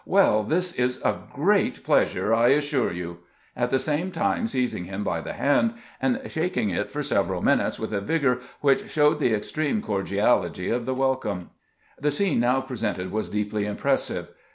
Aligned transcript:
Well, 0.07 0.43
this 0.43 0.73
is 0.73 0.99
a 1.05 1.15
great 1.31 1.83
pleasure, 1.83 2.33
I 2.33 2.47
assure 2.47 2.91
you," 2.91 3.19
at 3.55 3.69
the 3.69 3.77
same 3.77 4.09
time 4.09 4.47
seizing 4.47 4.85
him 4.85 5.03
by 5.03 5.21
the 5.21 5.33
hand, 5.33 5.75
and 6.01 6.19
shaking 6.27 6.71
it 6.71 6.89
for 6.89 7.03
several 7.03 7.43
minutes 7.43 7.77
with 7.79 7.93
a 7.93 8.01
vigor 8.01 8.39
which 8.61 8.89
showed 8.89 9.19
the 9.19 9.31
extreme 9.31 9.79
cordiality 9.83 10.71
of 10.71 10.87
the 10.87 10.95
welcome. 10.95 11.51
The 11.99 12.09
scene 12.09 12.39
now 12.39 12.61
presented 12.61 13.11
was 13.11 13.29
deeply 13.29 13.67
impressive. 13.67 14.29